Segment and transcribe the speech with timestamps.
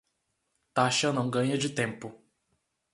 [0.73, 2.11] Taxa não ganha de tempo